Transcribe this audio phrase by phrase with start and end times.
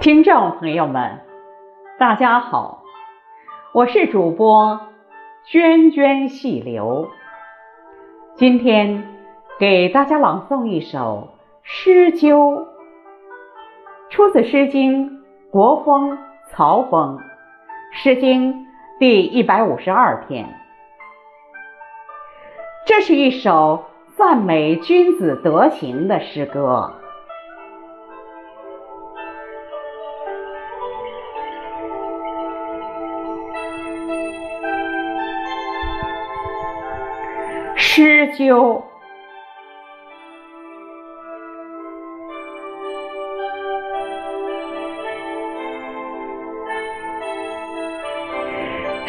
[0.00, 1.20] 听众朋友们
[1.98, 2.82] 大家好
[3.72, 4.80] 我是主播
[5.46, 7.10] 涓涓细流。
[8.34, 9.06] 今天
[9.58, 11.28] 给大家朗诵一首
[11.62, 12.56] 诗鸠》，
[14.08, 15.10] 出自《诗经·
[15.50, 16.12] 国风·
[16.48, 17.18] 曹风》，
[17.92, 18.52] 《诗经》
[18.98, 20.48] 第一百五十二篇。
[22.86, 23.84] 这是一首
[24.16, 26.94] 赞美君子德行的诗歌。
[37.76, 38.82] 诗鸠，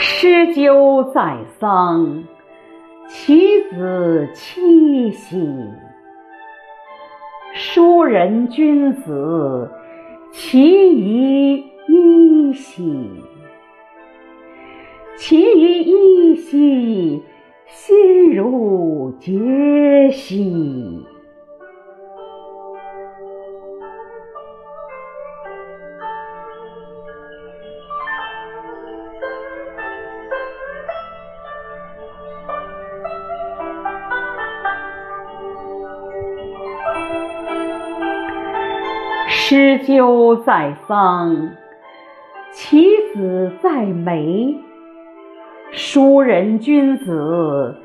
[0.03, 2.23] 诗鸠在桑，
[3.07, 5.37] 其子七夕。
[7.53, 9.69] 书人君子，
[10.31, 13.07] 其仪一兮。
[15.17, 16.57] 其仪一兮。
[39.51, 41.51] 诗鸠在桑，
[42.53, 44.55] 其子在梅。
[45.73, 47.75] 书人君子，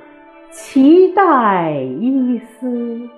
[0.53, 3.11] 其待伊思；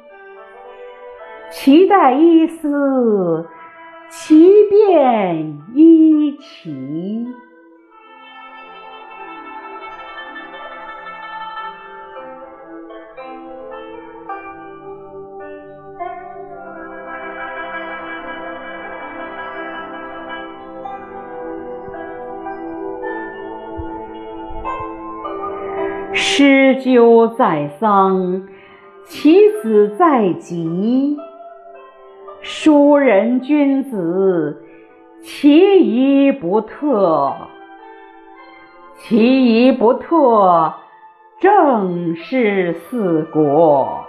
[1.50, 3.46] 其待伊思，
[4.08, 7.26] 其变伊奇。
[26.20, 28.42] 师鸠在桑，
[29.06, 31.16] 其子在棘。
[32.40, 34.60] 书人君子，
[35.22, 37.32] 其仪不特。
[38.96, 40.74] 其仪不特，
[41.38, 44.04] 正是四国。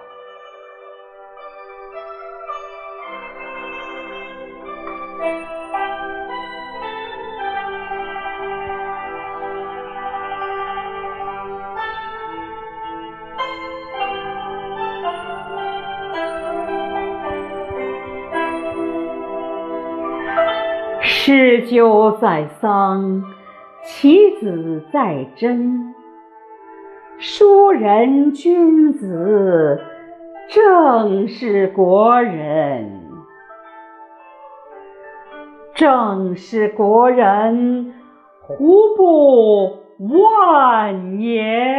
[21.30, 23.22] 诗鸠在桑，
[23.84, 25.94] 其子在真。
[27.20, 29.80] 书人君子，
[30.48, 33.04] 正是国人。
[35.76, 37.94] 正是国人，
[38.42, 41.79] 胡不万言？